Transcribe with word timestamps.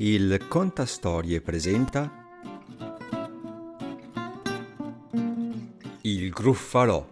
Il 0.00 0.46
Contastorie 0.46 1.40
presenta 1.40 2.08
Il 6.02 6.30
Gruffalò. 6.30 7.04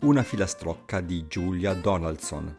Una 0.00 0.22
filastrocca 0.22 1.00
di 1.00 1.26
Giulia 1.26 1.72
Donaldson. 1.72 2.58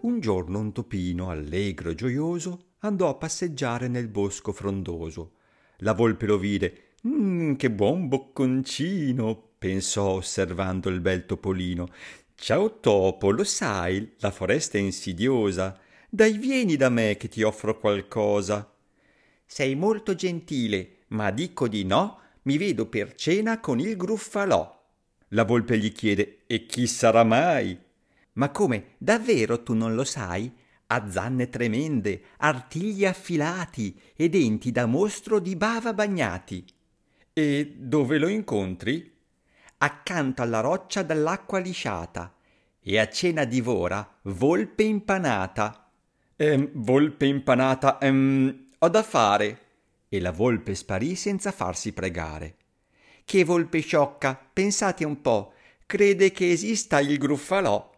Un 0.00 0.18
giorno 0.18 0.58
un 0.58 0.72
topino, 0.72 1.30
allegro 1.30 1.90
e 1.90 1.94
gioioso, 1.94 2.70
andò 2.78 3.08
a 3.08 3.14
passeggiare 3.14 3.86
nel 3.86 4.08
bosco 4.08 4.50
frondoso 4.50 5.34
la 5.78 5.92
volpe 5.92 6.26
lo 6.26 6.38
vide. 6.38 6.92
Mm, 7.06 7.54
che 7.54 7.70
buon 7.70 8.08
bocconcino, 8.08 9.50
pensò 9.58 10.12
osservando 10.12 10.88
il 10.88 11.00
bel 11.00 11.26
topolino. 11.26 11.88
Ciao 12.34 12.80
topo, 12.80 13.30
lo 13.30 13.44
sai, 13.44 14.14
la 14.18 14.30
foresta 14.30 14.78
è 14.78 14.80
insidiosa. 14.80 15.78
Dai, 16.08 16.38
vieni 16.38 16.76
da 16.76 16.88
me 16.88 17.16
che 17.16 17.28
ti 17.28 17.42
offro 17.42 17.78
qualcosa. 17.78 18.72
Sei 19.44 19.74
molto 19.74 20.14
gentile, 20.14 20.98
ma 21.08 21.30
dico 21.30 21.68
di 21.68 21.84
no, 21.84 22.20
mi 22.42 22.58
vedo 22.58 22.86
per 22.86 23.14
cena 23.14 23.60
con 23.60 23.78
il 23.80 23.96
gruffalò. 23.96 24.82
La 25.28 25.44
volpe 25.44 25.78
gli 25.78 25.92
chiede: 25.92 26.42
E 26.46 26.66
chi 26.66 26.86
sarà 26.86 27.24
mai? 27.24 27.78
Ma 28.34 28.50
come, 28.50 28.94
davvero 28.98 29.62
tu 29.62 29.74
non 29.74 29.94
lo 29.94 30.04
sai? 30.04 30.52
Ha 30.86 31.10
zanne 31.10 31.48
tremende, 31.48 32.22
artigli 32.38 33.04
affilati 33.04 33.98
e 34.14 34.28
denti 34.28 34.70
da 34.70 34.86
mostro 34.86 35.38
di 35.38 35.56
bava 35.56 35.92
bagnati. 35.92 36.64
E 37.32 37.74
dove 37.76 38.18
lo 38.18 38.28
incontri? 38.28 39.12
Accanto 39.78 40.42
alla 40.42 40.60
roccia 40.60 41.02
dall'acqua 41.02 41.58
lisciata, 41.58 42.34
e 42.80 42.98
a 42.98 43.08
cena 43.08 43.44
divora 43.44 44.18
volpe 44.22 44.82
impanata. 44.82 45.90
Ehm, 46.36 46.70
volpe 46.74 47.26
impanata, 47.26 47.98
ehm, 47.98 48.66
ho 48.78 48.88
da 48.88 49.02
fare. 49.02 49.60
E 50.08 50.20
la 50.20 50.30
volpe 50.30 50.74
sparì 50.74 51.16
senza 51.16 51.50
farsi 51.50 51.92
pregare. 51.92 52.56
Che 53.24 53.44
volpe 53.44 53.80
sciocca, 53.80 54.38
pensate 54.52 55.04
un 55.04 55.20
po', 55.20 55.54
crede 55.86 56.30
che 56.30 56.50
esista 56.50 57.00
il 57.00 57.18
gruffalò 57.18 57.93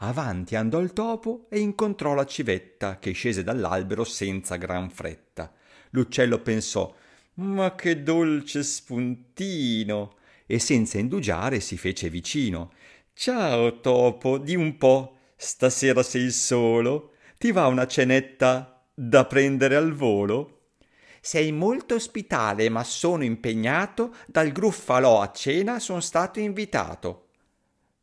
Avanti 0.00 0.54
andò 0.54 0.78
il 0.78 0.92
topo 0.92 1.46
e 1.50 1.58
incontrò 1.58 2.14
la 2.14 2.24
civetta 2.24 3.00
che 3.00 3.10
scese 3.10 3.42
dall'albero 3.42 4.04
senza 4.04 4.54
gran 4.54 4.90
fretta. 4.90 5.52
L'uccello 5.90 6.40
pensò 6.40 6.94
Ma 7.34 7.74
che 7.74 8.02
dolce 8.02 8.62
spuntino! 8.62 10.14
e 10.46 10.58
senza 10.60 10.98
indugiare 10.98 11.60
si 11.60 11.76
fece 11.76 12.08
vicino. 12.08 12.72
Ciao 13.12 13.80
topo, 13.80 14.38
di 14.38 14.54
un 14.54 14.78
po', 14.78 15.18
stasera 15.36 16.02
sei 16.02 16.30
solo? 16.30 17.14
Ti 17.36 17.52
va 17.52 17.66
una 17.66 17.86
cenetta 17.86 18.82
da 18.94 19.26
prendere 19.26 19.76
al 19.76 19.92
volo? 19.92 20.70
Sei 21.20 21.52
molto 21.52 21.96
ospitale, 21.96 22.68
ma 22.70 22.82
sono 22.84 23.24
impegnato, 23.24 24.14
dal 24.26 24.52
gruffalò 24.52 25.20
a 25.20 25.32
cena 25.32 25.80
son 25.80 26.00
stato 26.00 26.38
invitato. 26.38 27.26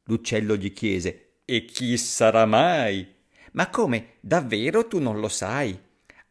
L'uccello 0.03 0.55
gli 0.55 0.71
chiese 0.71 1.24
e 1.45 1.65
chi 1.65 1.95
sarà 1.97 2.45
mai? 2.45 3.07
Ma 3.51 3.69
come, 3.69 4.15
davvero 4.19 4.87
tu 4.87 4.99
non 4.99 5.19
lo 5.19 5.29
sai? 5.29 5.79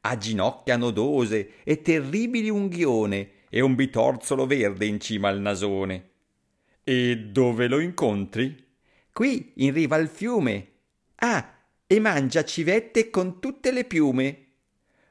Ha 0.00 0.18
ginocchia 0.18 0.76
nodose 0.76 1.62
e 1.62 1.80
terribili 1.80 2.50
unghione 2.50 3.30
e 3.48 3.60
un 3.60 3.74
bitorzolo 3.74 4.47
verde 4.47 4.84
in 4.84 5.00
cima 5.00 5.28
al 5.28 5.41
nasone. 5.41 6.10
E 6.82 7.16
dove 7.16 7.69
lo 7.69 7.78
incontri? 7.78 8.62
Qui, 9.12 9.53
in 9.56 9.72
riva 9.72 9.97
al 9.97 10.08
fiume. 10.08 10.69
Ah, 11.16 11.54
e 11.86 12.00
mangia 12.00 12.44
civette 12.44 13.08
con 13.08 13.41
tutte 13.41 13.70
le 13.70 13.84
piume. 13.84 14.47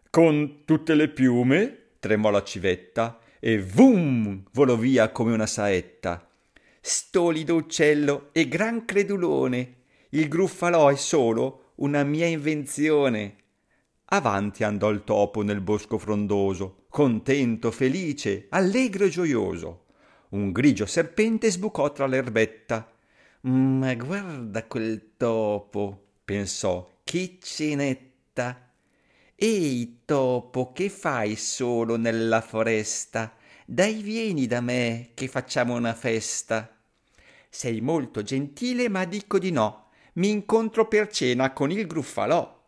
Con 0.10 0.64
tutte 0.66 0.94
le 0.94 1.08
piume? 1.08 1.78
tremò 2.00 2.30
la 2.30 2.44
civetta 2.44 3.20
e 3.40 3.60
vum 3.62 4.44
volò 4.52 4.76
via 4.76 5.10
come 5.10 5.34
una 5.34 5.48
saetta. 5.48 6.30
Stolido 6.82 7.56
uccello 7.56 8.30
e 8.34 8.48
gran 8.50 8.84
credulone 8.84 9.83
il 10.14 10.28
gruffalò 10.28 10.90
è 10.90 10.96
solo 10.96 11.72
una 11.76 12.04
mia 12.04 12.28
invenzione. 12.28 13.36
Avanti 14.06 14.64
andò 14.64 14.90
il 14.90 15.04
topo 15.04 15.42
nel 15.42 15.60
bosco 15.60 15.98
frondoso, 15.98 16.86
contento, 16.90 17.72
felice, 17.72 18.46
allegro 18.50 19.06
e 19.06 19.10
gioioso. 19.10 19.86
Un 20.30 20.52
grigio 20.52 20.86
serpente 20.86 21.50
sbucò 21.50 21.92
tra 21.92 22.06
l'erbetta. 22.06 22.92
Ma 23.42 23.94
guarda 23.96 24.66
quel 24.66 25.14
topo, 25.18 26.10
pensò, 26.24 26.88
che 27.04 27.40
cenetta. 27.42 28.70
Ehi, 29.36 30.02
topo, 30.06 30.74
che 30.74 30.90
fai 30.90 31.36
solo 31.36 31.98
nella 31.98 32.42
foresta? 32.42 33.36
Dai, 33.66 34.04
vieni 34.04 34.46
da 34.46 34.62
me, 34.62 35.10
che 35.16 35.28
facciamo 35.28 35.76
una 35.76 35.96
festa. 35.96 36.70
Sei 37.50 37.82
molto 37.82 38.22
gentile, 38.22 38.90
ma 38.90 39.06
dico 39.06 39.40
di 39.40 39.52
no 39.52 39.83
mi 40.14 40.30
incontro 40.30 40.88
per 40.88 41.08
cena 41.08 41.54
con 41.54 41.72
il 41.72 41.88
gruffalò. 41.88 42.62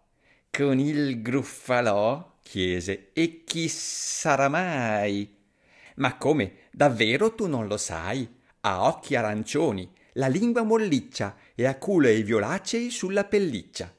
Con 0.50 0.80
il 0.80 1.22
gruffalò? 1.22 2.38
chiese. 2.42 3.10
E 3.14 3.44
chi 3.44 3.68
sarà 3.68 4.48
mai? 4.48 5.36
Ma 5.96 6.18
come? 6.18 6.54
Davvero 6.72 7.34
tu 7.34 7.48
non 7.48 7.68
lo 7.68 7.78
sai? 7.78 8.28
Ha 8.62 8.88
occhi 8.88 9.16
arancioni, 9.16 9.92
la 10.14 10.28
lingua 10.28 10.64
molliccia 10.64 11.36
e 11.54 11.66
ha 11.66 11.78
culo 11.78 12.08
e 12.08 12.24
violacei 12.24 12.90
sulla 12.90 13.26
pelliccia. 13.26 13.94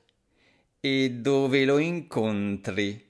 E 0.80 1.10
dove 1.10 1.64
lo 1.64 1.78
incontri? 1.78 3.04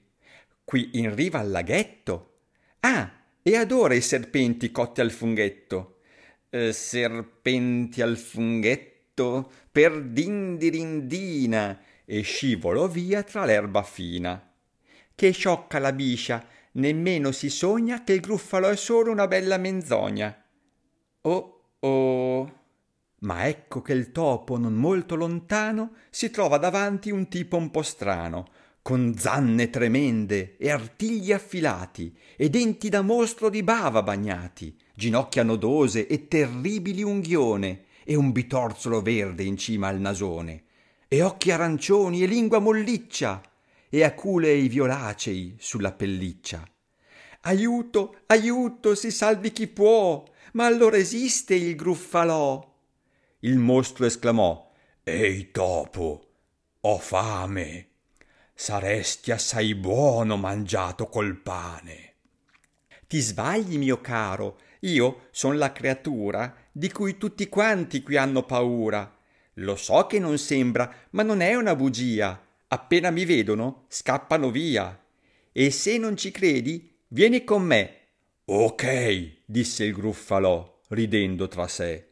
Qui 0.63 0.91
in 0.93 1.15
riva 1.15 1.39
al 1.39 1.49
laghetto. 1.49 2.39
Ah, 2.81 3.11
e 3.41 3.55
adora 3.55 3.93
i 3.93 4.01
serpenti 4.01 4.71
cotti 4.71 5.01
al 5.01 5.11
funghetto. 5.11 5.99
Eh, 6.49 6.73
serpenti 6.73 8.01
al 8.01 8.17
funghetto? 8.17 8.96
Dritto 9.17 9.51
per 9.71 10.03
dindirindina 10.03 11.79
e 12.05 12.21
scivolò 12.21 12.87
via 12.87 13.23
tra 13.23 13.45
l'erba 13.45 13.81
fina. 13.81 14.41
Che 15.15 15.31
sciocca 15.31 15.79
la 15.79 15.91
biscia, 15.91 16.45
nemmeno 16.73 17.31
si 17.31 17.49
sogna 17.49 18.03
che 18.03 18.13
il 18.13 18.19
gruffalo 18.19 18.69
è 18.69 18.75
solo 18.75 19.11
una 19.11 19.27
bella 19.27 19.57
menzogna. 19.57 20.43
Oh 21.21 21.61
oh. 21.79 22.55
Ma 23.19 23.47
ecco 23.47 23.81
che 23.81 23.93
il 23.93 24.11
topo, 24.11 24.59
non 24.59 24.75
molto 24.75 25.15
lontano, 25.15 25.93
si 26.11 26.29
trova 26.29 26.57
davanti 26.57 27.09
un 27.09 27.27
tipo 27.27 27.57
un 27.57 27.71
po' 27.71 27.81
strano, 27.81 28.45
con 28.83 29.15
zanne 29.17 29.71
tremende 29.71 30.55
e 30.57 30.69
artigli 30.69 31.31
affilati 31.31 32.15
e 32.35 32.49
denti 32.51 32.89
da 32.89 33.01
mostro 33.01 33.49
di 33.49 33.63
bava 33.63 34.03
bagnati, 34.03 34.77
ginocchia 34.93 35.41
nodose 35.41 36.05
e 36.05 36.27
terribili 36.27 37.01
unghione, 37.01 37.85
e 38.09 38.15
un 38.15 38.31
bitorzolo 38.31 39.01
verde 39.01 39.43
in 39.43 39.57
cima 39.57 39.89
al 39.89 39.99
nasone, 39.99 40.63
e 41.09 41.21
occhi 41.21 41.51
arancioni 41.51 42.23
e 42.23 42.25
lingua 42.25 42.59
molliccia, 42.59 43.41
e 43.89 44.01
aculei 44.01 44.69
violacei 44.69 45.57
sulla 45.59 45.91
pelliccia. 45.91 46.65
Aiuto, 47.41 48.19
aiuto, 48.27 48.95
si 48.95 49.11
salvi 49.11 49.51
chi 49.51 49.67
può, 49.67 50.23
ma 50.53 50.65
allora 50.65 50.95
esiste 50.95 51.53
il 51.53 51.75
gruffalò. 51.75 52.75
Il 53.39 53.57
mostro 53.57 54.05
esclamò 54.05 54.71
Ehi 55.03 55.51
topo, 55.51 56.27
ho 56.79 56.97
fame. 56.99 57.89
Saresti 58.53 59.31
assai 59.31 59.75
buono 59.75 60.37
mangiato 60.37 61.07
col 61.07 61.35
pane. 61.35 62.15
Ti 63.05 63.19
sbagli, 63.19 63.77
mio 63.77 63.99
caro, 63.99 64.59
io 64.81 65.27
son 65.31 65.57
la 65.57 65.73
creatura 65.73 66.66
di 66.77 66.91
cui 66.91 67.17
tutti 67.17 67.49
quanti 67.49 68.03
qui 68.03 68.17
hanno 68.17 68.43
paura. 68.43 69.11
Lo 69.55 69.75
so 69.75 70.05
che 70.05 70.19
non 70.19 70.37
sembra, 70.37 70.93
ma 71.11 71.23
non 71.23 71.41
è 71.41 71.55
una 71.55 71.75
bugia. 71.75 72.39
Appena 72.67 73.09
mi 73.09 73.25
vedono, 73.25 73.85
scappano 73.87 74.51
via. 74.51 75.03
E 75.51 75.71
se 75.71 75.97
non 75.97 76.15
ci 76.15 76.29
credi, 76.29 76.95
vieni 77.07 77.43
con 77.43 77.63
me. 77.63 77.95
Ok, 78.45 79.37
disse 79.45 79.85
il 79.85 79.93
gruffalò, 79.93 80.81
ridendo 80.89 81.47
tra 81.47 81.67
sé. 81.67 82.09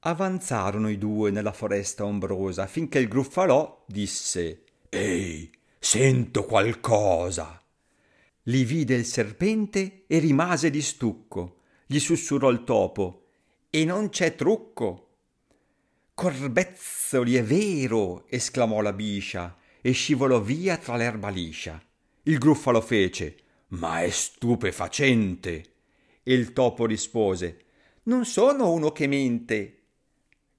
Avanzarono 0.00 0.90
i 0.90 0.98
due 0.98 1.30
nella 1.30 1.52
foresta 1.52 2.04
ombrosa 2.04 2.66
finché 2.66 2.98
il 2.98 3.08
gruffalò 3.08 3.84
disse 3.86 4.64
Ehi, 4.90 5.50
sento 5.78 6.44
qualcosa. 6.44 7.58
Li 8.44 8.64
vide 8.64 8.96
il 8.96 9.06
serpente 9.06 10.04
e 10.06 10.18
rimase 10.18 10.68
di 10.68 10.82
stucco. 10.82 11.60
Gli 11.86 11.98
sussurrò 11.98 12.50
il 12.50 12.64
topo 12.64 13.20
e 13.70 13.84
non 13.84 14.08
c'è 14.08 14.34
trucco. 14.34 15.06
Corbezzoli, 16.12 17.36
è 17.36 17.42
vero, 17.44 18.26
esclamò 18.28 18.80
la 18.80 18.92
biscia 18.92 19.56
e 19.80 19.92
scivolò 19.92 20.40
via 20.40 20.76
tra 20.76 20.96
l'erba 20.96 21.28
liscia. 21.28 21.80
Il 22.24 22.38
gruffalo 22.38 22.80
fece. 22.80 23.36
Ma 23.68 24.02
è 24.02 24.10
stupefacente. 24.10 25.72
E 26.22 26.34
il 26.34 26.52
topo 26.52 26.84
rispose, 26.84 27.64
Non 28.02 28.24
sono 28.24 28.72
uno 28.72 28.90
che 28.90 29.06
mente. 29.06 29.76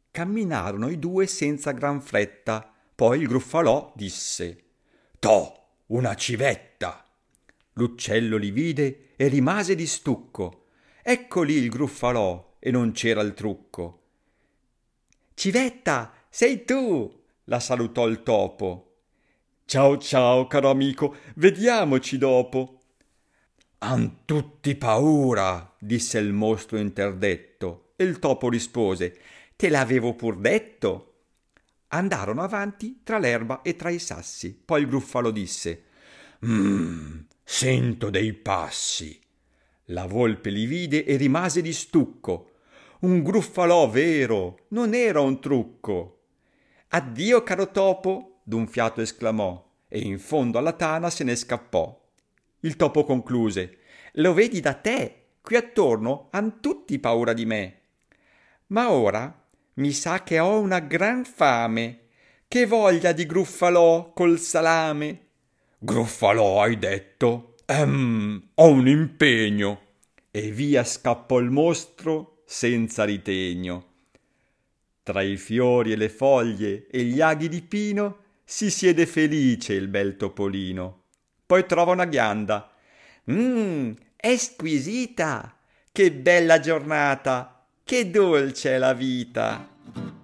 Camminarono 0.09 0.89
i 0.89 0.97
due 0.97 1.27
senza 1.27 1.71
gran 1.71 2.01
fretta. 2.01 2.73
Poi 2.95 3.19
il 3.19 3.27
gruffalò 3.27 3.91
disse, 3.95 4.63
Toh, 5.19 5.65
una 5.87 6.15
civetta. 6.15 7.05
L'uccello 7.73 8.37
li 8.37 8.51
vide 8.51 9.09
e 9.17 9.27
rimase 9.27 9.75
di 9.75 9.85
stucco. 9.85 10.67
Ecco 11.03 11.41
lì 11.41 11.55
il 11.55 11.69
gruffalò 11.69 12.50
e 12.63 12.69
non 12.69 12.91
c'era 12.91 13.21
il 13.21 13.33
trucco. 13.33 14.01
Civetta, 15.33 16.13
sei 16.29 16.63
tu! 16.63 17.19
la 17.45 17.59
salutò 17.59 18.07
il 18.07 18.21
topo. 18.21 18.99
Ciao 19.65 19.97
ciao, 19.97 20.45
caro 20.45 20.69
amico, 20.69 21.15
vediamoci 21.35 22.19
dopo. 22.19 22.79
Han 23.79 24.25
tutti 24.25 24.75
paura, 24.75 25.75
disse 25.79 26.19
il 26.19 26.33
mostro 26.33 26.77
interdetto, 26.77 27.93
e 27.95 28.03
il 28.03 28.19
topo 28.19 28.47
rispose 28.47 29.17
Te 29.55 29.69
l'avevo 29.69 30.13
pur 30.13 30.37
detto. 30.37 31.07
Andarono 31.87 32.43
avanti 32.43 33.01
tra 33.03 33.17
l'erba 33.17 33.63
e 33.63 33.75
tra 33.75 33.89
i 33.89 33.97
sassi. 33.97 34.53
Poi 34.53 34.81
il 34.81 34.87
gruffalo 34.87 35.31
disse 35.31 35.83
Mmm, 36.45 37.25
sento 37.43 38.11
dei 38.11 38.33
passi. 38.33 39.19
La 39.85 40.05
volpe 40.05 40.51
li 40.51 40.65
vide 40.65 41.03
e 41.03 41.15
rimase 41.15 41.61
di 41.61 41.73
stucco. 41.73 42.50
Un 43.01 43.23
gruffalò 43.23 43.89
vero, 43.89 44.65
non 44.69 44.93
era 44.93 45.21
un 45.21 45.41
trucco. 45.41 46.19
Addio, 46.89 47.41
caro 47.41 47.71
topo, 47.71 48.41
d'un 48.43 48.67
fiato 48.67 49.01
esclamò, 49.01 49.67
e 49.87 50.01
in 50.01 50.19
fondo 50.19 50.59
alla 50.59 50.73
tana 50.73 51.09
se 51.09 51.23
ne 51.23 51.35
scappò. 51.35 51.99
Il 52.59 52.75
topo 52.75 53.03
concluse 53.03 53.79
Lo 54.13 54.35
vedi 54.35 54.59
da 54.59 54.75
te, 54.75 55.29
qui 55.41 55.55
attorno 55.55 56.27
han 56.29 56.61
tutti 56.61 56.99
paura 56.99 57.33
di 57.33 57.47
me. 57.47 57.79
Ma 58.67 58.91
ora 58.91 59.45
mi 59.75 59.93
sa 59.93 60.21
che 60.21 60.37
ho 60.37 60.59
una 60.59 60.79
gran 60.79 61.25
fame. 61.25 62.01
Che 62.47 62.67
voglia 62.67 63.13
di 63.13 63.25
gruffalò 63.25 64.13
col 64.13 64.37
salame. 64.37 65.29
Gruffalò 65.79 66.61
hai 66.61 66.77
detto? 66.77 67.55
Ehm, 67.65 68.49
ho 68.53 68.67
un 68.67 68.87
impegno. 68.87 69.81
E 70.29 70.51
via 70.51 70.83
scappò 70.83 71.39
il 71.39 71.49
mostro 71.49 72.40
senza 72.51 73.05
ritegno. 73.05 73.85
Tra 75.03 75.21
i 75.21 75.37
fiori 75.37 75.93
e 75.93 75.95
le 75.95 76.09
foglie 76.09 76.85
e 76.87 77.03
gli 77.03 77.21
aghi 77.21 77.47
di 77.47 77.61
pino 77.61 78.17
si 78.43 78.69
siede 78.69 79.05
felice 79.05 79.73
il 79.73 79.87
bel 79.87 80.17
topolino. 80.17 81.03
Poi 81.45 81.65
trova 81.65 81.93
una 81.93 82.03
ghianda. 82.03 82.69
Mmm, 83.31 83.93
è 84.17 84.35
squisita! 84.35 85.55
Che 85.93 86.11
bella 86.11 86.59
giornata! 86.59 87.65
Che 87.85 88.11
dolce 88.11 88.75
è 88.75 88.77
la 88.77 88.93
vita! 88.93 90.20